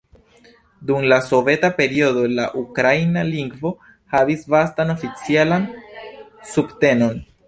[0.91, 3.73] Dum la soveta periodo, la ukraina lingvo
[4.15, 5.69] havis vastan oficialan
[6.55, 7.21] subtenon.